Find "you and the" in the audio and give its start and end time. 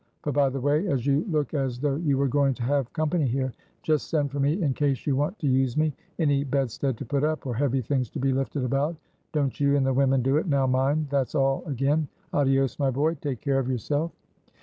9.59-9.93